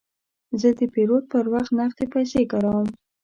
[0.61, 2.87] زه د پیرود پر وخت نغدې پیسې کاروم.